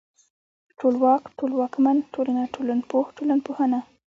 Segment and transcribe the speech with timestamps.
[0.79, 3.79] ټولواک، ټولواکمن، ټولنه، ټولنپوه، ټولنپوهنه